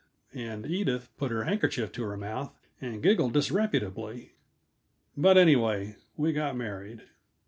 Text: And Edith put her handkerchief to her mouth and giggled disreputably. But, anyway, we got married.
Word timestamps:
And 0.33 0.65
Edith 0.65 1.09
put 1.15 1.29
her 1.29 1.43
handkerchief 1.43 1.91
to 1.91 2.01
her 2.05 2.17
mouth 2.17 2.51
and 2.81 3.03
giggled 3.03 3.33
disreputably. 3.33 4.31
But, 5.15 5.37
anyway, 5.37 5.95
we 6.17 6.33
got 6.33 6.57
married. 6.57 7.03